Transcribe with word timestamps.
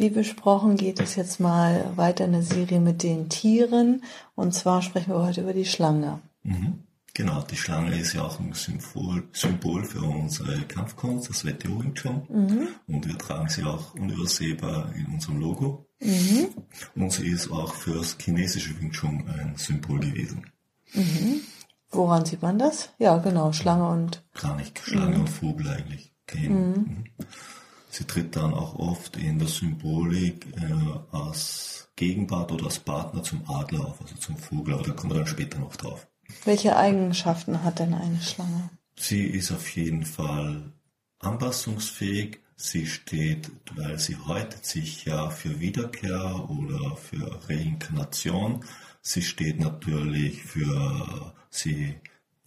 Wie 0.00 0.08
besprochen 0.08 0.78
geht 0.78 0.98
es 0.98 1.14
jetzt 1.14 1.40
mal 1.40 1.92
weiter 1.94 2.24
in 2.24 2.32
der 2.32 2.42
Serie 2.42 2.80
mit 2.80 3.02
den 3.02 3.28
Tieren. 3.28 4.02
Und 4.34 4.54
zwar 4.54 4.80
sprechen 4.80 5.12
wir 5.12 5.20
heute 5.20 5.42
über 5.42 5.52
die 5.52 5.66
Schlange. 5.66 6.20
Mhm. 6.42 6.84
Genau, 7.12 7.42
die 7.42 7.56
Schlange 7.56 7.94
ist 8.00 8.14
ja 8.14 8.22
auch 8.22 8.40
ein 8.40 8.54
Symbol, 8.54 9.24
Symbol 9.34 9.84
für 9.84 10.00
unsere 10.00 10.58
Kampfkunst, 10.62 11.28
das 11.28 11.44
WTO 11.44 11.82
Wing 11.82 11.94
Chun. 11.94 12.22
Mhm. 12.30 12.68
Und 12.86 13.06
wir 13.06 13.18
tragen 13.18 13.50
sie 13.50 13.62
auch 13.62 13.92
unübersehbar 13.92 14.90
in 14.96 15.04
unserem 15.12 15.38
Logo. 15.38 15.86
Mhm. 16.00 16.48
Und 16.94 17.12
sie 17.12 17.26
ist 17.26 17.50
auch 17.50 17.74
für 17.74 17.96
das 17.96 18.16
chinesische 18.18 18.80
Wing 18.80 18.92
Chun 18.92 19.28
ein 19.28 19.52
Symbol 19.56 20.00
gewesen. 20.00 20.46
Mhm. 20.94 21.42
Woran 21.90 22.24
sieht 22.24 22.40
man 22.40 22.58
das? 22.58 22.88
Ja, 22.98 23.18
genau, 23.18 23.52
Schlange 23.52 23.86
und... 23.86 24.24
Kranich, 24.32 24.72
Schlange 24.82 25.16
mhm. 25.16 25.20
und 25.20 25.28
Vogel 25.28 25.68
eigentlich. 25.68 26.10
Okay. 26.26 26.48
Sie 28.00 28.06
tritt 28.06 28.34
dann 28.34 28.54
auch 28.54 28.76
oft 28.76 29.18
in 29.18 29.38
der 29.38 29.48
Symbolik 29.48 30.46
äh, 30.56 31.14
als 31.14 31.90
Gegenpart 31.96 32.50
oder 32.50 32.64
als 32.64 32.78
Partner 32.78 33.22
zum 33.22 33.42
Adler 33.46 33.88
auf, 33.88 34.00
also 34.00 34.14
zum 34.14 34.38
Vogel, 34.38 34.72
aber 34.72 34.84
da 34.84 34.92
kommen 34.92 35.12
wir 35.12 35.18
dann 35.18 35.26
später 35.26 35.58
noch 35.58 35.76
drauf. 35.76 36.08
Welche 36.46 36.74
Eigenschaften 36.78 37.62
hat 37.62 37.78
denn 37.78 37.92
eine 37.92 38.18
Schlange? 38.22 38.70
Sie 38.96 39.26
ist 39.26 39.52
auf 39.52 39.68
jeden 39.76 40.06
Fall 40.06 40.72
anpassungsfähig. 41.18 42.38
Sie 42.56 42.86
steht, 42.86 43.50
weil 43.74 43.98
sie 43.98 44.16
häutet 44.16 44.64
sich 44.64 45.04
ja 45.04 45.28
für 45.28 45.60
Wiederkehr 45.60 46.48
oder 46.48 46.96
für 46.96 47.38
Reinkarnation. 47.50 48.64
Sie 49.02 49.20
steht 49.20 49.60
natürlich 49.60 50.42
für, 50.42 51.34
sie 51.50 51.96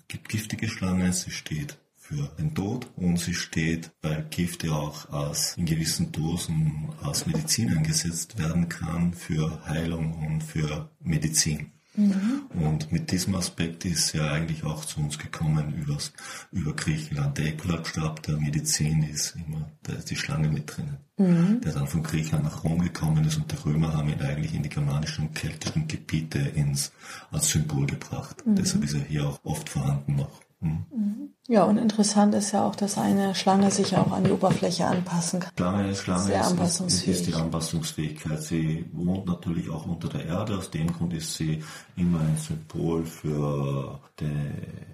gibt 0.08 0.30
giftige 0.30 0.68
Schlange, 0.68 1.14
sie 1.14 1.30
steht 1.30 1.78
für 2.04 2.30
den 2.38 2.54
Tod 2.54 2.88
und 2.98 3.18
sie 3.18 3.34
steht, 3.34 3.92
weil 4.02 4.26
Gift 4.30 4.66
ja 4.66 4.74
auch 4.74 5.10
als 5.10 5.56
in 5.56 5.66
gewissen 5.66 6.12
Dosen 6.12 6.90
als 7.02 7.26
Medizin 7.26 7.70
eingesetzt 7.70 8.38
werden 8.38 8.68
kann 8.68 9.14
für 9.14 9.66
Heilung 9.66 10.14
und 10.14 10.44
für 10.44 10.90
Medizin. 11.00 11.72
Mhm. 11.96 12.50
Und 12.60 12.92
mit 12.92 13.12
diesem 13.12 13.36
Aspekt 13.36 13.86
ist 13.86 14.10
sie 14.10 14.18
ja 14.18 14.32
eigentlich 14.32 14.64
auch 14.64 14.84
zu 14.84 15.00
uns 15.00 15.18
gekommen 15.18 15.74
übers, 15.76 16.12
über 16.52 16.74
Griechenland. 16.74 17.38
Der 17.38 17.48
Ekulat-Stab 17.48 18.24
der 18.24 18.38
Medizin 18.38 19.04
ist 19.04 19.36
immer, 19.36 19.72
da 19.84 19.94
ist 19.94 20.10
die 20.10 20.16
Schlange 20.16 20.50
mit 20.50 20.76
drinnen. 20.76 20.98
Mhm. 21.18 21.62
Der 21.62 21.74
dann 21.74 21.88
von 21.88 22.04
Griechenland 22.04 22.46
nach 22.46 22.64
Rom 22.64 22.82
gekommen 22.82 23.24
ist 23.26 23.38
und 23.38 23.52
die 23.52 23.56
Römer 23.56 23.94
haben 23.94 24.10
ihn 24.10 24.22
eigentlich 24.22 24.56
in 24.56 24.64
die 24.64 24.70
germanischen 24.70 25.28
und 25.28 25.36
keltischen 25.36 25.88
Gebiete 25.88 26.40
ins, 26.40 26.92
als 27.32 27.50
Symbol 27.50 27.86
gebracht. 27.86 28.46
Mhm. 28.46 28.56
Deshalb 28.56 28.84
ist 28.84 28.96
er 28.96 29.04
hier 29.04 29.28
auch 29.28 29.40
oft 29.44 29.70
vorhanden 29.70 30.16
noch. 30.16 30.42
Mhm. 30.64 31.14
Ja, 31.50 31.64
und 31.64 31.78
interessant 31.78 32.34
ist 32.36 32.54
ja 32.54 32.66
auch, 32.66 32.76
dass 32.76 32.98
eine 32.98 33.36
Schlange 33.36 33.70
sich 33.70 33.98
auch 33.98 34.14
an 34.14 34.24
die 34.24 34.32
Oberfläche 34.32 34.86
anpassen 34.86 35.42
kann. 35.42 35.52
Schlange, 35.58 35.96
Schlange 35.96 36.24
Sehr 36.24 36.40
ist, 36.40 36.48
anpassungsfähig. 36.48 37.20
ist 37.20 37.28
die 37.28 37.34
Anpassungsfähigkeit. 37.34 38.42
Sie 38.42 38.86
wohnt 38.94 39.26
natürlich 39.26 39.70
auch 39.70 39.86
unter 39.86 40.08
der 40.08 40.26
Erde. 40.26 40.58
Aus 40.58 40.72
dem 40.72 40.94
Grund 40.94 41.14
ist 41.14 41.36
sie 41.36 41.62
immer 41.98 42.22
ein 42.22 42.38
Symbol 42.38 43.06
für, 43.06 44.00
die, 44.22 44.32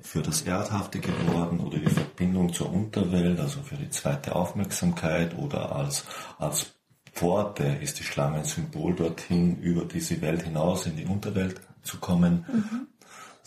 für 0.01 0.23
das 0.23 0.41
Erdhafte 0.41 0.99
geworden 0.99 1.59
oder 1.59 1.77
die 1.77 1.89
Verbindung 1.89 2.51
zur 2.51 2.73
Unterwelt, 2.73 3.39
also 3.39 3.61
für 3.61 3.77
die 3.77 3.91
zweite 3.91 4.35
Aufmerksamkeit 4.35 5.38
oder 5.38 5.75
als, 5.75 6.03
als 6.39 6.71
Pforte 7.13 7.63
ist 7.63 7.99
die 7.99 8.03
Schlange 8.03 8.38
ein 8.38 8.45
Symbol 8.45 8.95
dorthin, 8.95 9.57
über 9.59 9.85
diese 9.85 10.19
Welt 10.21 10.41
hinaus 10.41 10.88
in 10.88 10.95
die 10.95 11.05
Unterwelt 11.05 11.61
zu 11.83 11.97
kommen. 11.99 12.45
Mhm. 12.51 12.88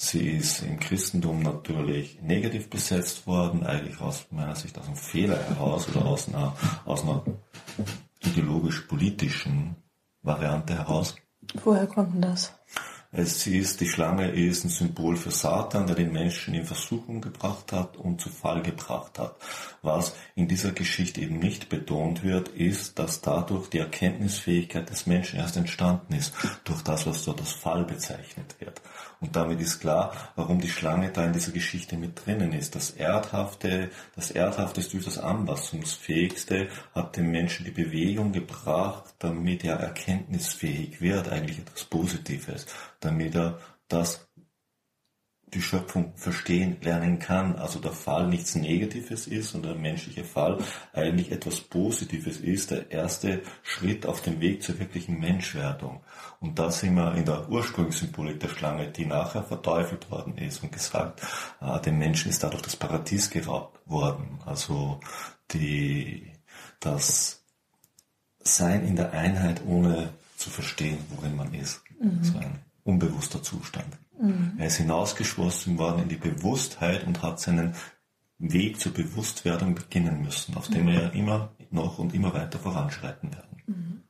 Sie 0.04 0.30
ist 0.30 0.62
im 0.62 0.80
Christentum 0.80 1.42
natürlich 1.42 2.20
negativ 2.20 2.68
besetzt 2.68 3.24
worden, 3.28 3.64
eigentlich 3.64 4.00
aus 4.00 4.26
meiner 4.30 4.56
Sicht 4.56 4.76
aus 4.76 4.88
einem 4.88 4.96
Fehler 4.96 5.38
heraus 5.38 5.88
oder 5.88 6.04
aus 6.04 6.28
einer, 6.28 6.56
aus 6.84 7.04
einer 7.04 7.22
ideologisch-politischen 8.20 9.76
Variante 10.22 10.74
heraus. 10.76 11.14
Woher 11.62 11.86
kommt 11.86 12.14
denn 12.14 12.22
das? 12.22 12.52
Es 13.14 13.46
ist, 13.46 13.80
die 13.80 13.88
Schlange 13.88 14.30
ist 14.30 14.64
ein 14.64 14.70
Symbol 14.70 15.16
für 15.16 15.30
Satan, 15.30 15.86
der 15.86 15.94
den 15.94 16.12
Menschen 16.12 16.54
in 16.54 16.64
Versuchung 16.64 17.20
gebracht 17.20 17.70
hat 17.70 17.96
und 17.96 18.20
zu 18.20 18.28
Fall 18.30 18.62
gebracht 18.62 19.18
hat. 19.18 19.36
Was 19.82 20.16
in 20.34 20.48
dieser 20.48 20.72
Geschichte 20.72 21.20
eben 21.20 21.38
nicht 21.38 21.68
betont 21.68 22.24
wird, 22.24 22.48
ist, 22.48 22.98
dass 22.98 23.20
dadurch 23.20 23.68
die 23.68 23.78
Erkenntnisfähigkeit 23.78 24.88
des 24.90 25.06
Menschen 25.06 25.38
erst 25.38 25.58
entstanden 25.58 26.14
ist, 26.14 26.32
durch 26.64 26.82
das, 26.82 27.06
was 27.06 27.24
dort 27.24 27.40
als 27.40 27.52
Fall 27.52 27.84
bezeichnet 27.84 28.56
wird. 28.58 28.80
Und 29.22 29.36
damit 29.36 29.60
ist 29.60 29.78
klar, 29.78 30.12
warum 30.34 30.60
die 30.60 30.68
Schlange 30.68 31.10
da 31.10 31.24
in 31.24 31.32
dieser 31.32 31.52
Geschichte 31.52 31.96
mit 31.96 32.26
drinnen 32.26 32.52
ist. 32.52 32.74
Das 32.74 32.90
Erdhafte, 32.90 33.90
das 34.16 34.32
Erdhafte 34.32 34.80
ist 34.80 34.92
durch 34.92 35.04
das 35.04 35.18
Anpassungsfähigste, 35.18 36.68
hat 36.92 37.16
dem 37.16 37.30
Menschen 37.30 37.64
die 37.64 37.70
Bewegung 37.70 38.32
gebracht, 38.32 39.14
damit 39.20 39.64
er 39.64 39.76
erkenntnisfähig 39.76 41.00
wird, 41.00 41.28
eigentlich 41.28 41.60
etwas 41.60 41.84
Positives, 41.84 42.66
damit 42.98 43.36
er 43.36 43.60
das 43.86 44.26
die 45.54 45.60
Schöpfung 45.60 46.12
verstehen 46.16 46.78
lernen 46.80 47.18
kann. 47.18 47.56
Also 47.56 47.78
der 47.78 47.92
Fall 47.92 48.26
nichts 48.28 48.54
Negatives 48.54 49.26
ist 49.26 49.54
und 49.54 49.64
der 49.64 49.74
menschliche 49.74 50.24
Fall 50.24 50.58
eigentlich 50.92 51.30
etwas 51.30 51.60
Positives 51.60 52.38
ist, 52.38 52.70
der 52.70 52.90
erste 52.90 53.42
Schritt 53.62 54.06
auf 54.06 54.22
dem 54.22 54.40
Weg 54.40 54.62
zur 54.62 54.78
wirklichen 54.78 55.20
Menschwerdung. 55.20 56.00
Und 56.40 56.58
da 56.58 56.70
sind 56.70 56.94
wir 56.94 57.14
in 57.14 57.26
der 57.26 57.48
Ursprungssymbolik 57.50 58.40
der 58.40 58.48
Schlange, 58.48 58.88
die 58.88 59.04
nachher 59.04 59.42
verteufelt 59.42 60.10
worden 60.10 60.38
ist 60.38 60.62
und 60.62 60.72
gesagt, 60.72 61.22
äh, 61.60 61.80
dem 61.80 61.98
Menschen 61.98 62.30
ist 62.30 62.42
dadurch 62.42 62.62
das 62.62 62.76
Paradies 62.76 63.30
geraubt 63.30 63.78
worden. 63.86 64.38
Also 64.46 65.00
die, 65.52 66.32
das 66.80 67.44
Sein 68.40 68.86
in 68.86 68.96
der 68.96 69.12
Einheit, 69.12 69.62
ohne 69.66 70.10
zu 70.36 70.50
verstehen, 70.50 70.98
worin 71.10 71.36
man 71.36 71.52
ist. 71.54 71.82
Mhm. 72.00 72.24
So 72.24 72.38
ein 72.38 72.58
unbewusster 72.84 73.42
Zustand. 73.42 73.98
Mhm. 74.18 74.54
Er 74.58 74.66
ist 74.66 74.76
hinausgeschlossen 74.76 75.78
worden 75.78 76.02
in 76.02 76.08
die 76.08 76.16
Bewusstheit 76.16 77.06
und 77.06 77.22
hat 77.22 77.40
seinen 77.40 77.74
Weg 78.38 78.80
zur 78.80 78.92
Bewusstwerdung 78.92 79.74
beginnen 79.74 80.22
müssen, 80.22 80.56
auf 80.56 80.68
dem 80.68 80.82
mhm. 80.82 80.88
er 80.88 81.12
immer 81.14 81.52
noch 81.70 81.98
und 81.98 82.14
immer 82.14 82.34
weiter 82.34 82.58
voranschreiten 82.58 83.32
werden. 83.32 83.62
Mhm. 83.66 84.02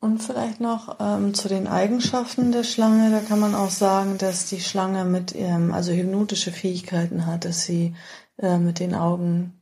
Und 0.00 0.22
vielleicht 0.22 0.60
noch 0.60 0.98
ähm, 1.00 1.32
zu 1.32 1.48
den 1.48 1.66
Eigenschaften 1.66 2.52
der 2.52 2.64
Schlange. 2.64 3.10
Da 3.10 3.20
kann 3.20 3.40
man 3.40 3.54
auch 3.54 3.70
sagen, 3.70 4.18
dass 4.18 4.50
die 4.50 4.60
Schlange 4.60 5.06
mit 5.06 5.34
ähm, 5.34 5.72
also 5.72 5.92
hypnotische 5.92 6.52
Fähigkeiten 6.52 7.24
hat, 7.24 7.46
dass 7.46 7.64
sie 7.64 7.94
äh, 8.36 8.58
mit 8.58 8.80
den 8.80 8.94
Augen 8.94 9.54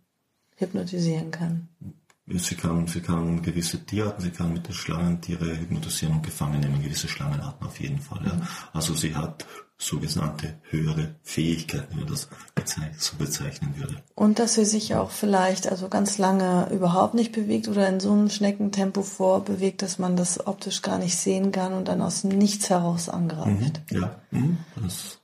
hypnotisieren 0.56 1.30
kann. 1.30 1.69
Sie 2.27 2.55
kann, 2.55 2.87
sie 2.87 3.00
kann 3.00 3.43
gewisse 3.43 3.84
Tierarten, 3.84 4.22
sie 4.22 4.31
kann 4.31 4.53
mit 4.53 4.69
den 4.69 4.75
Schlangentiere 4.75 5.59
hypnotisieren 5.59 6.16
und 6.16 6.22
gefangen 6.22 6.60
nehmen, 6.60 6.81
gewisse 6.81 7.09
Schlangenarten 7.09 7.66
auf 7.66 7.81
jeden 7.81 8.00
Fall. 8.00 8.25
Ja. 8.25 8.41
Also 8.72 8.94
sie 8.94 9.16
hat 9.16 9.44
sogenannte 9.77 10.61
höhere 10.71 11.16
Fähigkeiten, 11.22 11.91
wenn 11.91 12.05
man 12.05 12.09
das 12.09 12.28
so 12.99 13.16
bezeichnen 13.16 13.75
würde. 13.77 13.97
Und 14.15 14.38
dass 14.38 14.55
sie 14.55 14.65
sich 14.65 14.94
auch 14.94 15.11
vielleicht 15.11 15.66
also 15.69 15.88
ganz 15.88 16.19
lange 16.19 16.69
überhaupt 16.70 17.14
nicht 17.14 17.32
bewegt 17.32 17.67
oder 17.67 17.88
in 17.88 17.99
so 17.99 18.12
einem 18.12 18.31
Schneckentempo 18.31 19.02
vorbewegt, 19.02 19.82
dass 19.82 19.99
man 19.99 20.17
das 20.17 20.46
optisch 20.46 20.82
gar 20.82 20.99
nicht 20.99 21.17
sehen 21.17 21.50
kann 21.50 21.73
und 21.73 21.88
dann 21.88 22.00
aus 22.00 22.23
nichts 22.23 22.70
heraus 22.70 23.08
angreift. 23.08 23.82
Mhm, 23.91 23.99
ja, 23.99 24.20
mhm, 24.31 24.58
das 24.76 25.19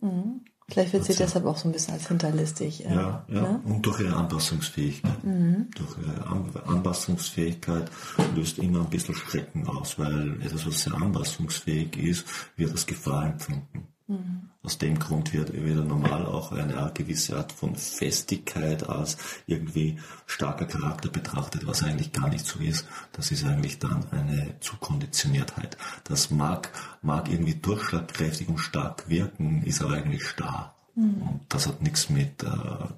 mhm. 0.00 0.44
Vielleicht 0.70 0.92
wird 0.92 1.04
sie 1.04 1.12
also, 1.12 1.24
deshalb 1.24 1.46
auch 1.46 1.56
so 1.56 1.68
ein 1.68 1.72
bisschen 1.72 1.94
als 1.94 2.08
hinterlistig. 2.08 2.84
Äh, 2.84 2.94
ja, 2.94 3.24
ja. 3.28 3.40
Ne? 3.40 3.60
und 3.64 3.86
durch 3.86 4.00
ihre 4.00 4.14
Anpassungsfähigkeit. 4.16 5.24
Mhm. 5.24 5.68
Durch 5.74 5.96
ihre 5.98 6.66
Anpassungsfähigkeit 6.66 7.90
löst 8.36 8.58
immer 8.58 8.80
ein 8.80 8.90
bisschen 8.90 9.14
Schrecken 9.14 9.66
aus, 9.66 9.98
weil 9.98 10.40
etwas, 10.42 10.66
was 10.66 10.82
sehr 10.82 10.94
anpassungsfähig 10.94 11.96
ist, 11.96 12.26
wird 12.56 12.72
als 12.72 12.84
Gefahr 12.84 13.26
empfunden. 13.26 13.88
Mhm. 14.08 14.48
Aus 14.62 14.78
dem 14.78 14.98
Grund 14.98 15.34
wird 15.34 15.52
wieder 15.52 15.84
normal 15.84 16.26
auch 16.26 16.52
eine 16.52 16.90
gewisse 16.94 17.36
Art 17.36 17.52
von 17.52 17.76
Festigkeit 17.76 18.88
als 18.88 19.18
irgendwie 19.46 19.98
starker 20.26 20.64
Charakter 20.64 21.10
betrachtet, 21.10 21.66
was 21.66 21.82
eigentlich 21.82 22.12
gar 22.12 22.28
nicht 22.28 22.46
so 22.46 22.58
ist. 22.58 22.86
Das 23.12 23.30
ist 23.30 23.44
eigentlich 23.44 23.78
dann 23.78 24.04
eine 24.10 24.58
Zukonditioniertheit. 24.60 25.76
Das 26.04 26.30
mag, 26.30 26.70
mag 27.02 27.30
irgendwie 27.30 27.54
durchschlagkräftig 27.54 28.48
und 28.48 28.58
stark 28.58 29.08
wirken, 29.08 29.62
ist 29.62 29.82
aber 29.82 29.94
eigentlich 29.94 30.26
starr. 30.26 30.74
Mhm. 30.94 31.22
Und 31.22 31.40
das 31.50 31.66
hat 31.66 31.82
nichts 31.82 32.08
mit 32.08 32.42
äh, 32.42 32.46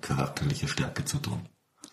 charakterlicher 0.01 0.69
Stärke 0.69 1.05
zu 1.05 1.19
tun. 1.19 1.41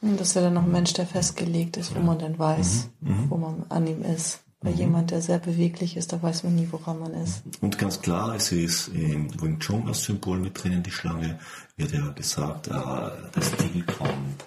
Und 0.01 0.19
das 0.19 0.29
ist 0.29 0.35
ja 0.35 0.41
dann 0.41 0.53
noch 0.53 0.63
ein 0.63 0.71
Mensch, 0.71 0.93
der 0.93 1.07
festgelegt 1.07 1.75
ist, 1.77 1.95
wo 1.95 1.99
man 1.99 2.19
dann 2.19 2.37
weiß, 2.37 2.89
mhm. 2.99 3.09
mhm. 3.09 3.29
wo 3.31 3.37
man 3.37 3.65
an 3.69 3.87
ihm 3.87 4.03
ist. 4.03 4.43
Bei 4.59 4.71
mhm. 4.71 4.77
jemand, 4.77 5.11
der 5.11 5.21
sehr 5.21 5.39
beweglich 5.39 5.97
ist, 5.97 6.13
da 6.13 6.21
weiß 6.21 6.43
man 6.43 6.55
nie, 6.55 6.67
woran 6.71 6.99
man 6.99 7.13
ist. 7.13 7.43
Und 7.61 7.77
ganz 7.77 8.01
klar, 8.01 8.35
es 8.35 8.51
ist 8.51 8.87
im 8.89 9.29
Wing 9.41 9.59
Chun 9.59 9.87
als 9.87 10.03
Symbol 10.03 10.39
mit 10.39 10.61
drinnen, 10.61 10.81
die 10.81 10.91
Schlange, 10.91 11.39
wird 11.75 11.91
ja 11.91 12.07
gesagt, 12.09 12.67
äh, 12.67 12.71
das 12.71 13.51
Tier 13.51 13.85
kommt, 13.85 14.45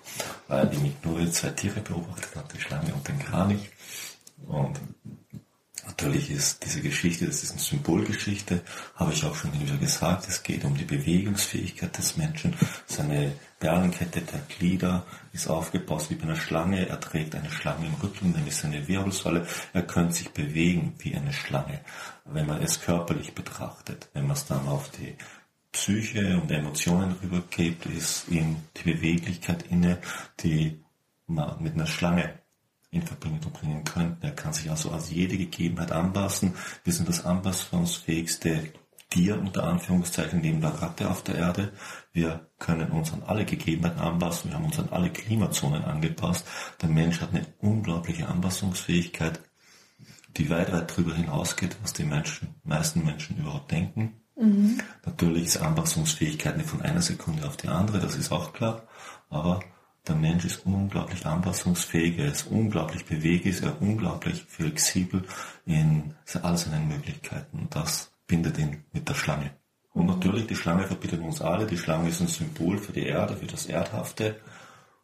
weil 0.48 0.72
ich 0.72 0.80
nicht 0.80 1.04
nur 1.04 1.30
zwei 1.30 1.50
Tiere 1.50 1.80
beobachtet 1.80 2.34
habe, 2.34 2.48
die 2.54 2.60
Schlange 2.60 2.92
und 2.92 3.06
den 3.06 3.18
Kranich. 3.18 3.70
Und 4.46 4.80
Natürlich 5.86 6.30
ist 6.30 6.64
diese 6.64 6.82
Geschichte, 6.82 7.26
das 7.26 7.42
ist 7.42 7.50
eine 7.50 7.60
Symbolgeschichte, 7.60 8.62
habe 8.94 9.12
ich 9.12 9.24
auch 9.24 9.34
schon 9.34 9.52
wieder 9.60 9.76
gesagt. 9.76 10.28
Es 10.28 10.42
geht 10.42 10.64
um 10.64 10.76
die 10.76 10.84
Bewegungsfähigkeit 10.84 11.96
des 11.98 12.16
Menschen. 12.16 12.54
Seine 12.86 13.32
Perlenkette 13.60 14.22
der 14.22 14.40
Glieder 14.48 15.04
ist 15.34 15.48
aufgebaut 15.48 16.08
wie 16.08 16.14
bei 16.14 16.24
einer 16.24 16.34
Schlange. 16.34 16.88
Er 16.88 16.98
trägt 16.98 17.34
eine 17.34 17.50
Schlange 17.50 17.86
im 17.86 17.94
Rücken, 17.94 18.32
nämlich 18.32 18.56
seine 18.56 18.88
Wirbelsäule. 18.88 19.46
Er 19.74 19.82
könnte 19.82 20.14
sich 20.14 20.30
bewegen 20.30 20.94
wie 20.98 21.14
eine 21.14 21.32
Schlange, 21.34 21.80
wenn 22.24 22.46
man 22.46 22.62
es 22.62 22.80
körperlich 22.80 23.34
betrachtet. 23.34 24.08
Wenn 24.14 24.24
man 24.24 24.32
es 24.32 24.46
dann 24.46 24.66
auf 24.66 24.90
die 24.90 25.14
Psyche 25.72 26.40
und 26.40 26.50
Emotionen 26.50 27.14
rübergibt, 27.22 27.84
ist 27.84 28.28
ihm 28.28 28.56
die 28.78 28.94
Beweglichkeit 28.94 29.64
inne, 29.64 29.98
die 30.42 30.82
man 31.26 31.62
mit 31.62 31.74
einer 31.74 31.86
Schlange 31.86 32.40
in 32.90 33.02
Verbindung 33.02 33.52
bringen 33.52 33.84
könnten. 33.84 34.24
Er 34.24 34.32
kann 34.32 34.54
sich 34.54 34.70
also 34.70 34.90
als 34.90 35.10
jede 35.10 35.36
Gegebenheit 35.36 35.92
anpassen. 35.92 36.54
Wir 36.82 36.94
sind 36.94 37.10
das 37.10 37.26
anpassungsfähigste 37.26 38.72
Tier 39.10 39.38
unter 39.38 39.64
Anführungszeichen 39.64 40.40
neben 40.40 40.60
der 40.60 40.70
Ratte 40.70 41.10
auf 41.10 41.22
der 41.24 41.34
Erde. 41.34 41.72
Wir 42.12 42.48
können 42.58 42.92
uns 42.92 43.12
an 43.12 43.24
alle 43.26 43.44
Gegebenheiten 43.44 44.00
anpassen. 44.00 44.50
Wir 44.50 44.56
haben 44.56 44.66
uns 44.66 44.78
an 44.78 44.88
alle 44.90 45.10
Klimazonen 45.10 45.84
angepasst. 45.84 46.46
Der 46.80 46.88
Mensch 46.88 47.20
hat 47.20 47.30
eine 47.34 47.46
unglaubliche 47.58 48.28
Anpassungsfähigkeit, 48.28 49.40
die 50.36 50.48
weit, 50.48 50.72
weit 50.72 50.92
darüber 50.92 51.14
hinausgeht, 51.14 51.76
was 51.82 51.92
die 51.92 52.04
Menschen, 52.04 52.54
meisten 52.62 53.04
Menschen 53.04 53.36
überhaupt 53.36 53.72
denken. 53.72 54.20
Mhm. 54.36 54.80
Natürlich 55.04 55.44
ist 55.44 55.56
Anpassungsfähigkeit 55.58 56.56
nicht 56.56 56.70
von 56.70 56.82
einer 56.82 57.02
Sekunde 57.02 57.46
auf 57.46 57.56
die 57.56 57.68
andere, 57.68 57.98
das 57.98 58.16
ist 58.16 58.30
auch 58.30 58.52
klar. 58.52 58.86
Aber 59.28 59.60
der 60.06 60.14
Mensch 60.14 60.44
ist 60.44 60.64
unglaublich 60.64 61.26
anpassungsfähig, 61.26 62.18
er 62.18 62.32
ist 62.32 62.46
unglaublich 62.46 63.04
beweglich, 63.04 63.60
er 63.60 63.70
ist 63.70 63.80
unglaublich 63.80 64.44
flexibel 64.48 65.24
in 65.66 66.14
all 66.42 66.56
seinen 66.56 66.88
Möglichkeiten. 66.88 67.66
Das 67.70 68.09
bindet 68.30 68.58
ihn 68.58 68.84
mit 68.92 69.08
der 69.08 69.14
Schlange. 69.14 69.50
Und 69.92 70.06
natürlich, 70.06 70.46
die 70.46 70.54
Schlange 70.54 70.86
verbindet 70.86 71.20
uns 71.20 71.42
alle. 71.42 71.66
Die 71.66 71.76
Schlange 71.76 72.08
ist 72.08 72.20
ein 72.20 72.28
Symbol 72.28 72.78
für 72.78 72.92
die 72.92 73.06
Erde, 73.06 73.34
für 73.36 73.46
das 73.46 73.66
Erdhafte. 73.66 74.40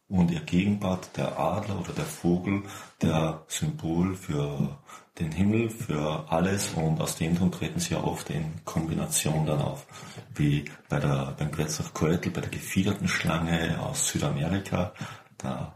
Und 0.07 0.31
ihr 0.31 0.39
Gegenpart, 0.39 1.17
der 1.17 1.37
Adler 1.37 1.77
oder 1.81 1.91
der 1.91 2.05
Vogel, 2.05 2.63
der 3.01 3.43
Symbol 3.49 4.15
für 4.15 4.79
den 5.19 5.33
Himmel, 5.33 5.69
für 5.69 6.31
alles. 6.31 6.69
Und 6.73 7.01
aus 7.01 7.17
dem 7.17 7.35
Grund 7.35 7.55
treten 7.55 7.81
sie 7.81 7.95
ja 7.95 8.01
oft 8.01 8.29
in 8.29 8.45
Kombination 8.63 9.45
dann 9.45 9.59
auf. 9.59 9.85
Wie 10.33 10.63
bei 10.87 11.01
der, 11.01 11.35
beim 11.37 11.51
Quetzalcoatl, 11.51 12.29
bei 12.29 12.39
der 12.39 12.49
gefiederten 12.49 13.09
Schlange 13.09 13.77
aus 13.81 14.07
Südamerika, 14.07 14.93
der 15.43 15.73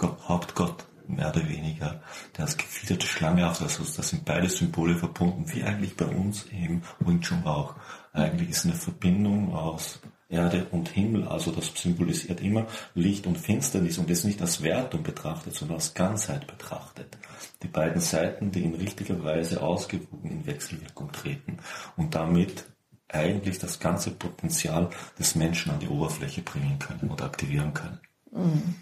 Hauptgott 0.00 0.86
mehr 1.12 1.30
oder 1.30 1.48
weniger, 1.48 2.02
der 2.36 2.44
als 2.44 2.56
gefiederte 2.56 3.06
Schlange 3.06 3.48
auf, 3.48 3.60
also 3.60 3.84
das 3.84 4.08
sind 4.08 4.24
beide 4.24 4.48
Symbole 4.48 4.96
verbunden, 4.96 5.44
wie 5.52 5.62
eigentlich 5.62 5.96
bei 5.96 6.06
uns 6.06 6.46
im 6.50 6.82
Wing 7.00 7.20
Chun 7.20 7.44
auch. 7.44 7.76
Eigentlich 8.12 8.50
ist 8.50 8.64
eine 8.64 8.74
Verbindung 8.74 9.54
aus 9.54 10.00
Erde 10.28 10.66
und 10.70 10.88
Himmel, 10.88 11.28
also 11.28 11.50
das 11.50 11.72
symbolisiert 11.74 12.40
immer 12.40 12.66
Licht 12.94 13.26
und 13.26 13.36
Finsternis 13.36 13.98
und 13.98 14.08
das 14.08 14.24
nicht 14.24 14.40
als 14.40 14.62
Wertung 14.62 15.02
betrachtet, 15.02 15.54
sondern 15.54 15.76
als 15.76 15.92
Ganzheit 15.92 16.46
betrachtet. 16.46 17.18
Die 17.62 17.68
beiden 17.68 18.00
Seiten, 18.00 18.50
die 18.50 18.64
in 18.64 18.74
richtiger 18.74 19.22
Weise 19.22 19.62
ausgewogen 19.62 20.30
in 20.30 20.46
Wechselwirkung 20.46 21.12
treten 21.12 21.58
und 21.96 22.14
damit 22.14 22.64
eigentlich 23.08 23.58
das 23.58 23.78
ganze 23.78 24.10
Potenzial 24.10 24.88
des 25.18 25.34
Menschen 25.34 25.72
an 25.72 25.80
die 25.80 25.88
Oberfläche 25.88 26.40
bringen 26.40 26.78
können 26.78 27.10
oder 27.10 27.26
aktivieren 27.26 27.74
können. 27.74 28.00
Mhm. 28.30 28.74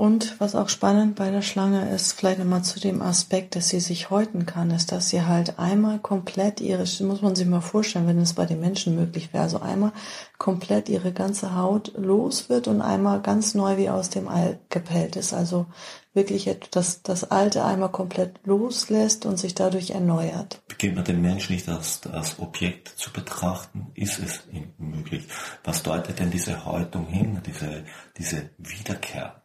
Und 0.00 0.40
was 0.40 0.54
auch 0.54 0.70
spannend 0.70 1.16
bei 1.16 1.30
der 1.30 1.42
Schlange 1.42 1.90
ist, 1.90 2.14
vielleicht 2.14 2.38
nochmal 2.38 2.64
zu 2.64 2.80
dem 2.80 3.02
Aspekt, 3.02 3.54
dass 3.54 3.68
sie 3.68 3.80
sich 3.80 4.08
häuten 4.08 4.46
kann, 4.46 4.70
ist, 4.70 4.92
dass 4.92 5.10
sie 5.10 5.26
halt 5.26 5.58
einmal 5.58 5.98
komplett 5.98 6.62
ihre, 6.62 6.84
muss 7.02 7.20
man 7.20 7.36
sich 7.36 7.46
mal 7.46 7.60
vorstellen, 7.60 8.06
wenn 8.06 8.18
es 8.18 8.32
bei 8.32 8.46
den 8.46 8.60
Menschen 8.60 8.96
möglich 8.96 9.34
wäre, 9.34 9.42
also 9.42 9.60
einmal 9.60 9.92
komplett 10.38 10.88
ihre 10.88 11.12
ganze 11.12 11.54
Haut 11.54 11.92
los 11.98 12.48
wird 12.48 12.66
und 12.66 12.80
einmal 12.80 13.20
ganz 13.20 13.54
neu 13.54 13.76
wie 13.76 13.90
aus 13.90 14.08
dem 14.08 14.26
All 14.26 14.58
gepellt 14.70 15.16
ist. 15.16 15.34
Also 15.34 15.66
wirklich 16.14 16.50
das, 16.70 17.02
das 17.02 17.30
Alte 17.30 17.66
einmal 17.66 17.90
komplett 17.90 18.40
loslässt 18.44 19.26
und 19.26 19.38
sich 19.38 19.54
dadurch 19.54 19.90
erneuert. 19.90 20.62
Beginnt 20.66 20.96
man 20.96 21.04
den 21.04 21.20
Menschen 21.20 21.52
nicht 21.52 21.68
als, 21.68 22.00
als 22.10 22.38
Objekt 22.38 22.88
zu 22.88 23.12
betrachten, 23.12 23.88
ist 23.92 24.18
es 24.18 24.40
ihm 24.50 24.72
möglich. 24.78 25.28
Was 25.62 25.82
deutet 25.82 26.20
denn 26.20 26.30
diese 26.30 26.64
Häutung 26.64 27.06
hin, 27.06 27.42
diese, 27.44 27.84
diese 28.16 28.48
Wiederkehr? 28.56 29.39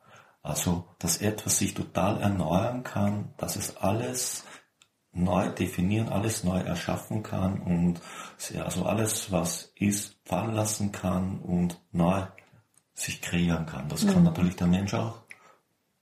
Also, 0.45 0.85
dass 0.99 1.17
etwas 1.17 1.57
sich 1.57 1.73
total 1.73 2.21
erneuern 2.21 2.83
kann, 2.83 3.33
dass 3.37 3.55
es 3.55 3.77
alles 3.77 4.43
neu 5.11 5.49
definieren, 5.49 6.09
alles 6.09 6.43
neu 6.43 6.59
erschaffen 6.59 7.23
kann 7.23 7.59
und 7.61 7.99
also 8.63 8.85
alles, 8.85 9.31
was 9.31 9.73
ist, 9.75 10.19
fallen 10.23 10.53
lassen 10.53 10.91
kann 10.91 11.39
und 11.39 11.81
neu 11.91 12.21
sich 12.93 13.23
kreieren 13.23 13.65
kann. 13.65 13.89
Das 13.89 14.03
mhm. 14.03 14.09
kann 14.11 14.23
natürlich 14.23 14.55
der 14.55 14.67
Mensch 14.67 14.93
auch. 14.93 15.23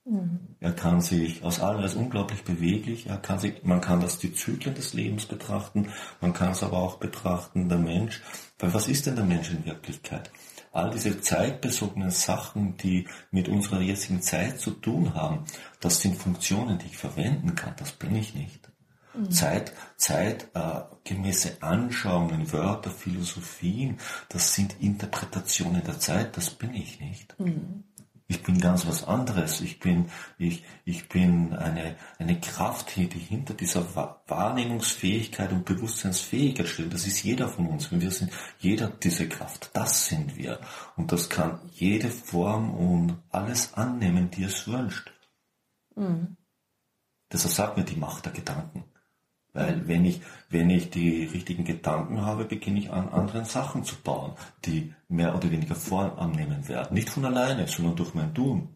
Mhm. 0.04 0.56
Er 0.60 0.72
kann 0.72 1.00
sich 1.00 1.42
aus 1.42 1.60
allem, 1.60 1.78
er 1.78 1.86
ist 1.86 1.96
unglaublich 1.96 2.44
beweglich, 2.44 3.06
er 3.06 3.16
kann 3.16 3.38
sich, 3.38 3.64
man 3.64 3.80
kann 3.80 4.02
das 4.02 4.18
die 4.18 4.34
Zyklen 4.34 4.74
des 4.74 4.92
Lebens 4.92 5.24
betrachten, 5.24 5.88
man 6.20 6.34
kann 6.34 6.52
es 6.52 6.62
aber 6.62 6.76
auch 6.76 6.98
betrachten, 6.98 7.70
der 7.70 7.78
Mensch. 7.78 8.20
Weil 8.58 8.74
was 8.74 8.88
ist 8.88 9.06
denn 9.06 9.16
der 9.16 9.24
Mensch 9.24 9.50
in 9.50 9.64
Wirklichkeit? 9.64 10.30
All 10.74 10.90
diese 10.90 11.20
zeitbezogenen 11.20 12.10
Sachen, 12.10 12.76
die 12.76 13.06
mit 13.30 13.48
unserer 13.48 13.80
jetzigen 13.80 14.20
Zeit 14.20 14.60
zu 14.60 14.72
tun 14.72 15.14
haben, 15.14 15.44
das 15.80 16.00
sind 16.00 16.16
Funktionen, 16.16 16.78
die 16.78 16.86
ich 16.86 16.96
verwenden 16.96 17.54
kann. 17.54 17.74
Das 17.78 17.92
bin 17.92 18.14
ich 18.16 18.34
nicht. 18.34 18.68
Mhm. 19.14 19.30
Zeit, 19.30 19.72
zeitgemäße 19.96 21.48
äh, 21.50 21.56
Anschauungen, 21.60 22.52
Wörter, 22.52 22.90
Philosophien, 22.90 23.98
das 24.28 24.54
sind 24.54 24.80
Interpretationen 24.80 25.84
der 25.84 26.00
Zeit, 26.00 26.36
das 26.36 26.50
bin 26.50 26.74
ich 26.74 27.00
nicht. 27.00 27.38
Mhm. 27.38 27.84
Ich 28.34 28.42
bin 28.42 28.60
ganz 28.60 28.84
was 28.86 29.06
anderes. 29.06 29.60
Ich 29.60 29.78
bin, 29.78 30.10
ich, 30.38 30.64
ich 30.84 31.08
bin 31.08 31.54
eine, 31.54 31.94
eine 32.18 32.40
Kraft, 32.40 32.96
die 32.96 33.06
hinter 33.06 33.54
dieser 33.54 33.86
Wahrnehmungsfähigkeit 34.26 35.52
und 35.52 35.64
Bewusstseinsfähigkeit 35.64 36.66
steht. 36.66 36.92
Das 36.92 37.06
ist 37.06 37.22
jeder 37.22 37.48
von 37.48 37.68
uns. 37.68 37.92
wir 37.92 38.10
sind 38.10 38.32
jeder 38.58 38.88
diese 38.88 39.28
Kraft. 39.28 39.70
Das 39.72 40.08
sind 40.08 40.36
wir. 40.36 40.58
Und 40.96 41.12
das 41.12 41.30
kann 41.30 41.60
jede 41.72 42.10
Form 42.10 42.74
und 42.74 43.18
alles 43.30 43.74
annehmen, 43.74 44.30
die 44.32 44.42
es 44.42 44.66
wünscht. 44.66 45.12
Mhm. 45.94 46.36
Deshalb 47.32 47.54
sagt 47.54 47.76
mir 47.76 47.84
die 47.84 47.96
Macht 47.96 48.24
der 48.24 48.32
Gedanken. 48.32 48.82
Weil 49.54 49.86
wenn 49.86 50.04
ich, 50.04 50.20
wenn 50.50 50.68
ich 50.68 50.90
die 50.90 51.24
richtigen 51.24 51.64
Gedanken 51.64 52.20
habe, 52.22 52.44
beginne 52.44 52.80
ich 52.80 52.90
an 52.90 53.08
anderen 53.08 53.44
Sachen 53.44 53.84
zu 53.84 53.94
bauen, 54.02 54.32
die 54.64 54.92
mehr 55.08 55.34
oder 55.34 55.50
weniger 55.50 55.76
Form 55.76 56.18
annehmen 56.18 56.68
werden. 56.68 56.92
Nicht 56.92 57.08
von 57.08 57.24
alleine, 57.24 57.66
sondern 57.68 57.94
durch 57.94 58.14
mein 58.14 58.34
Tun. 58.34 58.68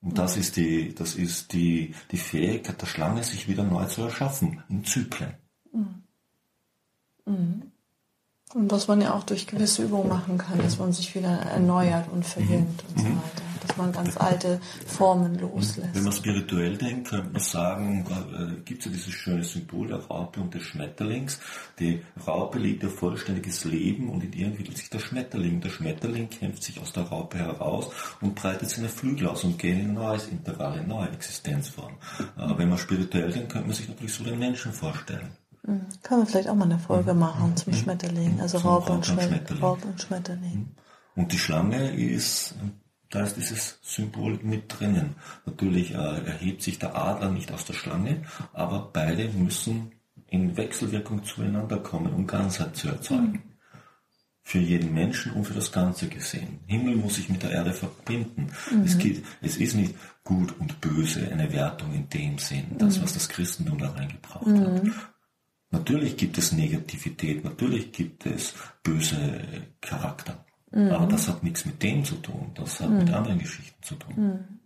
Und 0.00 0.18
das 0.18 0.38
ist 0.38 0.56
die, 0.56 0.94
das 0.94 1.14
ist 1.14 1.52
die, 1.52 1.94
die 2.10 2.16
Fähigkeit 2.16 2.80
der 2.80 2.86
Schlange, 2.86 3.22
sich 3.22 3.46
wieder 3.46 3.62
neu 3.62 3.84
zu 3.84 4.02
erschaffen, 4.02 4.62
in 4.70 4.84
Zyklen. 4.84 5.34
Mhm. 5.72 6.02
Mhm. 7.26 7.62
Und 8.54 8.70
was 8.70 8.88
man 8.88 9.02
ja 9.02 9.12
auch 9.12 9.24
durch 9.24 9.46
gewisse 9.46 9.84
Übungen 9.84 10.08
machen 10.08 10.38
kann, 10.38 10.58
dass 10.58 10.78
man 10.78 10.92
sich 10.92 11.14
wieder 11.14 11.28
erneuert 11.28 12.08
und 12.10 12.24
verjüngt 12.24 12.84
und 12.88 13.00
so 13.00 13.06
mhm. 13.06 13.16
weiter. 13.16 13.45
Dass 13.76 13.84
man 13.84 13.92
ganz 13.92 14.16
alte 14.16 14.60
Formen 14.86 15.38
loslässt. 15.38 15.94
Wenn 15.94 16.04
man 16.04 16.12
spirituell 16.12 16.78
denkt, 16.78 17.10
könnte 17.10 17.30
man 17.30 17.42
sagen, 17.42 18.06
äh, 18.08 18.60
gibt 18.62 18.80
es 18.80 18.86
ja 18.86 18.92
dieses 18.92 19.12
schöne 19.12 19.44
Symbol 19.44 19.88
der 19.88 19.98
Raupe 19.98 20.40
und 20.40 20.54
des 20.54 20.62
Schmetterlings. 20.62 21.38
Die 21.78 22.02
Raupe 22.26 22.58
lebt 22.58 22.82
ihr 22.84 22.90
vollständiges 22.90 23.64
Leben 23.64 24.08
und 24.08 24.24
in 24.24 24.32
ihr 24.32 24.46
entwickelt 24.46 24.78
sich 24.78 24.88
der 24.88 25.00
Schmetterling. 25.00 25.60
Der 25.60 25.68
Schmetterling 25.68 26.30
kämpft 26.30 26.62
sich 26.62 26.80
aus 26.80 26.92
der 26.92 27.02
Raupe 27.02 27.38
heraus 27.38 27.90
und 28.22 28.34
breitet 28.34 28.70
seine 28.70 28.88
Flügel 28.88 29.28
aus 29.28 29.44
und 29.44 29.58
geht 29.58 29.78
in 29.78 29.90
ein 29.90 29.94
neues 29.94 30.28
Intervall, 30.28 30.78
in 30.78 30.88
neue 30.88 31.10
Existenzform. 31.10 31.94
Äh, 32.38 32.56
wenn 32.56 32.70
man 32.70 32.78
spirituell 32.78 33.30
denkt, 33.30 33.52
könnte 33.52 33.66
man 33.66 33.76
sich 33.76 33.88
natürlich 33.88 34.14
so 34.14 34.24
den 34.24 34.38
Menschen 34.38 34.72
vorstellen. 34.72 35.28
Mhm. 35.66 35.86
Kann 36.02 36.18
man 36.18 36.26
vielleicht 36.26 36.48
auch 36.48 36.54
mal 36.54 36.64
eine 36.64 36.78
Folge 36.78 37.12
mhm. 37.12 37.20
machen 37.20 37.56
zum 37.56 37.72
mhm. 37.72 37.76
Schmetterling, 37.76 38.40
also 38.40 38.58
Raupe 38.58 38.92
und, 38.92 39.04
Schmetterling. 39.04 39.62
Raupe 39.62 39.86
und 39.86 40.00
Schmetterling. 40.00 40.68
Und 41.14 41.32
die 41.32 41.38
Schlange 41.38 41.94
ist, 41.96 42.54
da 43.10 43.22
ist 43.22 43.36
dieses 43.36 43.78
Symbol 43.82 44.38
mit 44.42 44.64
drinnen. 44.78 45.16
Natürlich 45.44 45.92
äh, 45.92 45.96
erhebt 45.96 46.62
sich 46.62 46.78
der 46.78 46.96
Adler 46.96 47.30
nicht 47.30 47.52
aus 47.52 47.64
der 47.64 47.74
Schlange, 47.74 48.22
aber 48.52 48.90
beide 48.92 49.28
müssen 49.28 49.92
in 50.28 50.56
Wechselwirkung 50.56 51.24
zueinander 51.24 51.78
kommen, 51.78 52.12
um 52.12 52.26
Ganzheit 52.26 52.76
zu 52.76 52.88
erzeugen. 52.88 53.42
für 54.42 54.60
jeden 54.60 54.94
Menschen 54.94 55.32
und 55.32 55.44
für 55.44 55.54
das 55.54 55.72
Ganze 55.72 56.06
gesehen. 56.08 56.60
Himmel 56.68 56.94
muss 56.94 57.16
sich 57.16 57.28
mit 57.28 57.42
der 57.42 57.50
Erde 57.50 57.72
verbinden. 57.72 58.52
Mhm. 58.70 58.84
Es, 58.84 58.96
geht, 58.96 59.24
es 59.42 59.56
ist 59.56 59.74
nicht 59.74 59.96
gut 60.22 60.54
und 60.60 60.80
böse 60.80 61.28
eine 61.32 61.52
Wertung 61.52 61.92
in 61.92 62.08
dem 62.08 62.38
Sinn, 62.38 62.76
das, 62.78 62.96
mhm. 62.96 63.02
was 63.02 63.14
das 63.14 63.28
Christentum 63.28 63.78
da 63.78 63.90
reingebracht 63.90 64.46
mhm. 64.46 64.64
hat. 64.64 64.82
Natürlich 65.72 66.16
gibt 66.16 66.38
es 66.38 66.52
Negativität, 66.52 67.42
natürlich 67.42 67.90
gibt 67.90 68.24
es 68.24 68.54
böse 68.84 69.40
Charakter. 69.80 70.45
Mhm. 70.70 70.90
Aber 70.90 71.06
das 71.06 71.28
hat 71.28 71.42
nichts 71.42 71.64
mit 71.64 71.82
dem 71.82 72.04
zu 72.04 72.16
tun, 72.16 72.50
das 72.54 72.80
hat 72.80 72.90
mit 72.90 73.08
mhm. 73.08 73.14
anderen 73.14 73.38
Geschichten 73.38 73.82
zu 73.82 73.94
tun. 73.94 74.14
Mhm. 74.16 74.56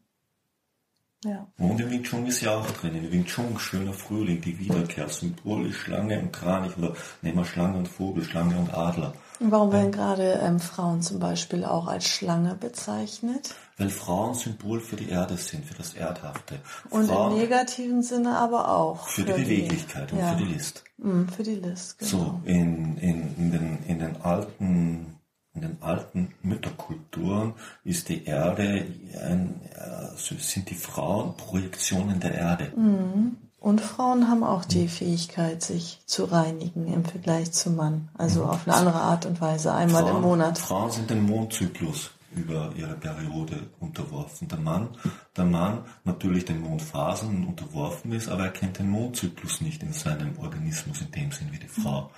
Ja. 1.23 1.47
Und 1.59 1.79
im 1.79 1.91
Wing 1.91 2.03
Chun 2.03 2.25
ist 2.27 2.41
ja 2.41 2.57
auch 2.57 2.71
drin. 2.71 2.97
Im 2.97 3.13
Wing 3.13 3.27
Chun, 3.27 3.59
schöner 3.59 3.93
Frühling, 3.93 4.41
die 4.41 4.59
Wiederkehr, 4.59 5.07
symbolisch 5.11 5.77
Schlange 5.77 6.19
und 6.19 6.33
Kranich 6.33 6.79
oder 6.79 6.95
nehmen 7.21 7.39
wir 7.39 7.45
Schlange 7.45 7.77
und 7.77 7.89
Vogel, 7.89 8.25
Schlange 8.25 8.57
und 8.57 8.73
Adler. 8.73 9.13
Und 9.39 9.51
warum 9.51 9.71
werden 9.71 9.93
gerade 9.93 10.41
ähm, 10.43 10.61
Frauen 10.61 11.03
zum 11.03 11.19
Beispiel 11.19 11.67
auch 11.67 11.89
als 11.89 12.09
Schlange 12.09 12.55
bezeichnet? 12.55 13.55
Weil 13.77 13.91
Frauen 13.91 14.35
Symbol 14.35 14.81
für 14.81 14.97
die 14.97 15.11
Erde 15.11 15.37
sind, 15.37 15.67
für 15.67 15.75
das 15.75 15.93
Erdhafte. 15.93 16.59
Und 16.89 17.09
Frauen 17.09 17.33
im 17.33 17.39
negativen 17.39 18.03
Sinne 18.03 18.39
aber 18.39 18.75
auch. 18.75 19.07
Für, 19.07 19.23
für 19.23 19.33
die 19.35 19.43
Beweglichkeit 19.43 20.11
die, 20.11 20.15
und 20.15 20.21
ja. 20.21 20.33
für 20.33 20.43
die 20.43 20.53
List. 20.53 20.85
Mm, 20.97 21.25
für 21.29 21.43
die 21.43 21.55
List, 21.57 21.99
genau. 21.99 22.11
So, 22.11 22.41
in, 22.45 22.97
in, 22.97 23.37
in, 23.37 23.53
den, 23.53 23.79
in 23.87 23.99
den 23.99 24.23
alten 24.23 25.20
in 25.61 25.69
den 25.69 25.83
alten 25.83 26.35
Mütterkulturen 26.43 27.55
ist 27.85 28.09
die 28.09 28.25
Erde, 28.25 28.87
ein, 29.23 29.61
äh, 29.75 30.17
sind 30.17 30.71
die 30.71 30.75
Frauen 30.75 31.37
Projektionen 31.37 32.21
der 32.21 32.35
Erde. 32.35 32.73
Mhm. 32.77 33.37
Und 33.59 33.83
Frauen 33.83 34.29
haben 34.29 34.43
auch 34.43 34.65
die 34.65 34.89
Fähigkeit, 34.89 35.63
sich 35.63 36.01
zu 36.07 36.25
reinigen 36.25 36.91
im 36.91 37.05
Vergleich 37.05 37.53
zum 37.53 37.77
Mann. 37.77 38.09
Also 38.17 38.45
auf 38.45 38.67
eine 38.67 38.75
andere 38.75 39.01
Art 39.01 39.27
und 39.27 39.39
Weise, 39.43 39.75
einmal 39.75 40.05
Frauen, 40.05 40.17
im 40.17 40.23
Monat. 40.23 40.59
Frauen 40.59 40.91
sind 40.91 41.11
dem 41.11 41.27
Mondzyklus 41.27 42.11
über 42.35 42.73
ihre 42.75 42.95
Periode 42.95 43.69
unterworfen. 43.81 44.49
Der 44.49 44.59
Mann, 44.59 44.89
der 45.37 45.45
Mann 45.45 45.85
natürlich 46.05 46.47
den 46.47 46.63
Mondphasen 46.63 47.47
unterworfen 47.47 48.13
ist, 48.13 48.29
aber 48.29 48.45
er 48.45 48.51
kennt 48.51 48.79
den 48.79 48.89
Mondzyklus 48.89 49.61
nicht 49.61 49.83
in 49.83 49.93
seinem 49.93 50.39
Organismus 50.39 51.03
in 51.03 51.11
dem 51.11 51.31
Sinn 51.31 51.49
wie 51.51 51.59
die 51.59 51.69
Frau. 51.69 52.11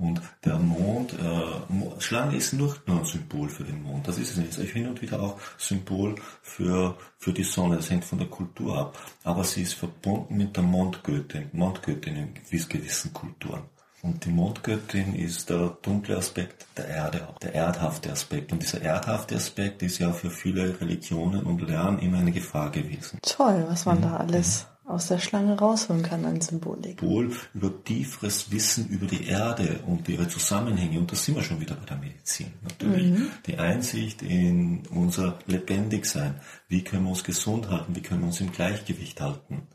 Und 0.00 0.22
der 0.46 0.58
Mond, 0.58 1.12
äh, 1.12 2.00
Schlange 2.00 2.36
ist 2.36 2.54
nicht 2.54 2.88
nur 2.88 2.98
ein 3.00 3.04
Symbol 3.04 3.50
für 3.50 3.64
den 3.64 3.82
Mond, 3.82 4.08
das 4.08 4.16
ist 4.16 4.30
es 4.30 4.36
nicht. 4.38 4.58
Ich 4.58 4.72
hin 4.72 4.88
und 4.88 5.02
wieder 5.02 5.20
auch 5.20 5.38
Symbol 5.58 6.14
für, 6.42 6.96
für 7.18 7.34
die 7.34 7.44
Sonne, 7.44 7.76
das 7.76 7.90
hängt 7.90 8.06
von 8.06 8.18
der 8.18 8.28
Kultur 8.28 8.78
ab. 8.78 8.98
Aber 9.24 9.44
sie 9.44 9.62
ist 9.62 9.74
verbunden 9.74 10.38
mit 10.38 10.56
der 10.56 10.62
Mondgöttin, 10.62 11.50
Mondgöttin 11.52 12.16
in 12.16 12.34
gewissen 12.34 13.12
Kulturen. 13.12 13.64
Und 14.02 14.24
die 14.24 14.30
Mondgöttin 14.30 15.14
ist 15.14 15.50
der 15.50 15.76
dunkle 15.82 16.16
Aspekt 16.16 16.66
der 16.78 16.88
Erde, 16.88 17.28
der 17.42 17.54
erdhafte 17.54 18.10
Aspekt. 18.10 18.50
Und 18.52 18.62
dieser 18.62 18.80
erdhafte 18.80 19.36
Aspekt 19.36 19.82
ist 19.82 19.98
ja 19.98 20.12
für 20.12 20.30
viele 20.30 20.80
Religionen 20.80 21.42
und 21.42 21.60
Lernen 21.60 21.98
immer 21.98 22.18
eine 22.18 22.32
Gefahr 22.32 22.70
gewesen. 22.70 23.18
Toll, 23.20 23.66
was 23.68 23.84
man 23.84 23.98
mhm. 23.98 24.02
da 24.02 24.16
alles 24.16 24.66
aus 24.90 25.08
der 25.08 25.18
Schlange 25.18 25.58
rausholen 25.58 26.02
kann 26.02 26.24
an 26.24 26.40
Symbolik. 26.40 27.02
Wohl 27.02 27.32
über 27.54 27.84
tieferes 27.84 28.50
Wissen 28.50 28.88
über 28.88 29.06
die 29.06 29.26
Erde 29.26 29.80
und 29.86 30.08
ihre 30.08 30.28
Zusammenhänge. 30.28 30.98
Und 30.98 31.10
da 31.12 31.16
sind 31.16 31.36
wir 31.36 31.42
schon 31.42 31.60
wieder 31.60 31.74
bei 31.74 31.86
der 31.86 31.96
Medizin. 31.98 32.52
Natürlich 32.62 33.10
mhm. 33.10 33.30
die 33.46 33.58
Einsicht 33.58 34.22
in 34.22 34.82
unser 34.90 35.38
Lebendigsein. 35.46 36.40
Wie 36.68 36.82
können 36.82 37.04
wir 37.04 37.10
uns 37.10 37.24
gesund 37.24 37.70
halten? 37.70 37.94
Wie 37.94 38.02
können 38.02 38.20
wir 38.20 38.26
uns 38.26 38.40
im 38.40 38.52
Gleichgewicht 38.52 39.20
halten? 39.20 39.68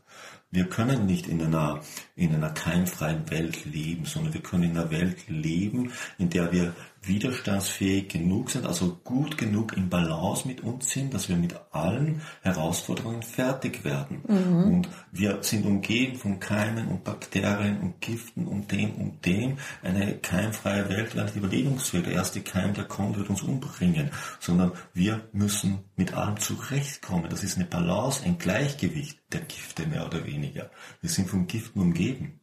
Wir 0.50 0.68
können 0.68 1.06
nicht 1.06 1.26
in 1.26 1.42
einer, 1.42 1.80
in 2.14 2.34
einer 2.34 2.50
keimfreien 2.50 3.28
Welt 3.30 3.64
leben, 3.64 4.04
sondern 4.04 4.32
wir 4.32 4.42
können 4.42 4.62
in 4.62 4.78
einer 4.78 4.90
Welt 4.90 5.28
leben, 5.28 5.92
in 6.18 6.30
der 6.30 6.52
wir 6.52 6.72
widerstandsfähig 7.06 8.08
genug 8.08 8.50
sind, 8.50 8.66
also 8.66 8.98
gut 9.04 9.38
genug 9.38 9.76
im 9.76 9.88
Balance 9.88 10.46
mit 10.46 10.62
uns 10.62 10.90
sind, 10.90 11.14
dass 11.14 11.28
wir 11.28 11.36
mit 11.36 11.54
allen 11.70 12.22
Herausforderungen 12.42 13.22
fertig 13.22 13.84
werden. 13.84 14.22
Mhm. 14.26 14.64
Und 14.64 14.88
wir 15.12 15.42
sind 15.42 15.66
umgeben 15.66 16.16
von 16.16 16.40
Keimen 16.40 16.88
und 16.88 17.04
Bakterien 17.04 17.80
und 17.80 18.00
Giften 18.00 18.46
und 18.46 18.70
dem 18.72 18.94
und 18.94 19.24
dem. 19.24 19.58
Eine 19.82 20.18
keimfreie 20.18 20.88
Welt 20.88 21.14
wäre 21.14 21.26
nicht 21.26 21.36
überlebensfähig. 21.36 22.04
Der 22.04 22.14
erste 22.14 22.40
Keim, 22.40 22.74
der 22.74 22.84
kommt, 22.84 23.16
wird 23.16 23.30
uns 23.30 23.42
umbringen. 23.42 24.10
Sondern 24.40 24.72
wir 24.92 25.28
müssen 25.32 25.80
mit 25.96 26.14
allem 26.14 26.38
zurechtkommen. 26.38 27.30
Das 27.30 27.42
ist 27.42 27.56
eine 27.56 27.66
Balance, 27.66 28.24
ein 28.24 28.38
Gleichgewicht 28.38 29.18
der 29.32 29.40
Gifte 29.40 29.86
mehr 29.86 30.06
oder 30.06 30.24
weniger. 30.24 30.70
Wir 31.00 31.10
sind 31.10 31.28
von 31.28 31.46
Giften 31.46 31.80
umgeben. 31.80 32.40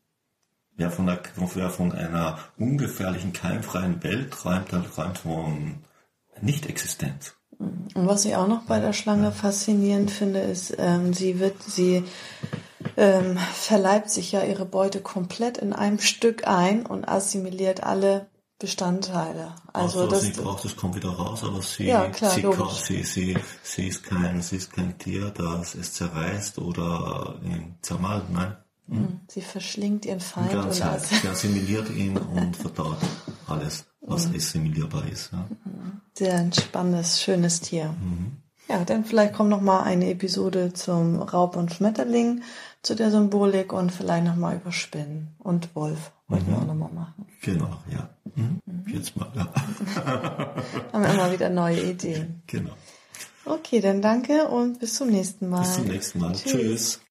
Wer 0.76 0.90
von, 0.90 1.08
einer, 1.08 1.20
wer 1.54 1.70
von 1.70 1.92
einer 1.92 2.40
ungefährlichen, 2.58 3.32
keimfreien 3.32 4.04
Welt 4.04 4.32
träumt, 4.32 4.72
der 4.72 4.84
träumt 4.84 5.20
von 5.20 5.84
Nicht-Existenz. 6.42 7.36
Und 7.60 8.08
was 8.08 8.26
ich 8.26 8.36
auch 8.36 8.48
noch 8.48 8.64
bei 8.64 8.80
der 8.80 8.94
Schlange 8.94 9.32
faszinierend 9.32 10.10
finde, 10.10 10.40
ist, 10.40 10.76
ähm, 10.80 11.14
sie 11.14 11.40
wird, 11.40 11.62
sie 11.62 12.04
ähm, 12.98 13.38
verleibt 13.38 14.10
sich 14.10 14.32
ja 14.32 14.44
ihre 14.44 14.66
Beute 14.66 15.00
komplett 15.00 15.58
in 15.58 15.74
einem 15.74 16.00
Stück 16.00 16.48
ein 16.48 16.86
und 16.86 17.08
assimiliert 17.08 17.84
alle 17.84 18.28
Bestandteile. 18.60 19.56
Also 19.74 20.02
also 20.02 20.12
das, 20.12 20.22
sie 20.22 20.32
braucht, 20.42 20.64
das 20.64 20.76
kommt 20.76 20.96
wieder 20.96 21.10
raus, 21.10 21.44
aber 21.44 21.62
sie, 21.62 21.88
ja, 21.88 22.08
klar, 22.10 22.32
sie, 22.32 22.42
sie, 22.42 23.04
sie, 23.04 23.38
sie, 23.62 23.88
ist 23.88 24.04
kein, 24.04 24.42
sie 24.42 24.56
ist 24.56 24.72
kein 24.72 24.98
Tier, 24.98 25.32
das 25.32 25.76
es 25.76 25.94
zerreißt 25.94 26.60
oder 26.60 27.40
zermalt, 27.82 28.30
nein. 28.32 28.56
Mhm. 28.88 29.22
Sie 29.28 29.42
verschlingt 29.42 30.06
ihren 30.06 30.20
Feind. 30.20 30.52
Die 30.52 30.56
ganze 30.56 30.82
Zeit. 30.82 31.02
Sie 31.04 31.28
assimiliert 31.28 31.90
ihn 31.90 32.18
und 32.18 32.56
verdaut 32.56 32.98
alles, 33.48 33.86
was 34.02 34.28
mhm. 34.28 34.36
assimilierbar 34.36 35.08
ist. 35.08 35.32
Ja. 35.32 35.48
Sehr 36.14 36.36
ein 36.36 36.54
spannendes, 36.54 37.22
schönes 37.22 37.62
Tier. 37.62 37.96
Mhm. 38.02 38.38
Ja, 38.70 38.84
dann 38.86 39.04
vielleicht 39.04 39.34
kommt 39.34 39.50
noch 39.50 39.62
mal 39.62 39.84
eine 39.84 40.10
Episode 40.10 40.74
zum 40.74 41.22
Raub 41.22 41.58
und 41.58 41.74
Schmetterling, 41.74 42.42
zu 42.82 42.96
der 42.96 43.12
Symbolik 43.12 43.74
und 43.74 43.92
vielleicht 43.92 44.26
noch 44.26 44.36
mal 44.36 44.56
über 44.56 44.72
Spinnen 44.72 45.36
und 45.40 45.76
Wolf 45.76 46.12
wollten 46.34 46.48
wir 46.48 46.56
mhm. 46.56 46.62
auch 46.62 46.68
noch 46.68 46.76
mal 46.76 46.94
machen. 46.94 47.26
Genau, 47.42 47.78
ja. 47.92 48.10
Mhm. 48.36 48.62
Jetzt 48.88 49.16
mal, 49.16 49.32
ja. 49.36 49.54
Haben 50.94 51.04
wir 51.04 51.14
immer 51.14 51.32
wieder 51.32 51.50
neue 51.50 51.82
Ideen. 51.82 52.44
Genau. 52.48 52.72
Okay, 53.46 53.82
dann 53.82 54.02
danke 54.02 54.48
und 54.48 54.80
bis 54.80 54.96
zum 54.96 55.10
nächsten 55.10 55.50
Mal. 55.50 55.62
Bis 55.62 55.76
zum 55.76 55.86
nächsten 55.86 56.20
Mal. 56.20 56.34
Tschüss. 56.34 56.52
Tschüss. 56.52 57.02